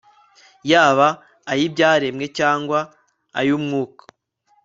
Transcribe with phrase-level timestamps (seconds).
[0.71, 1.07] yaba
[1.51, 2.79] ayibyaremwe cyangwa
[3.39, 4.03] aya Mwuka